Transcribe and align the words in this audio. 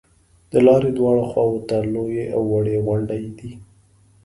د 0.51 0.53
لارې 0.67 0.89
دواړو 0.97 1.23
خواو 1.29 1.57
ته 1.69 1.75
لویې 1.93 2.25
او 2.35 2.41
وړې 2.53 2.75
غونډې 2.85 3.19
دي. 3.37 3.51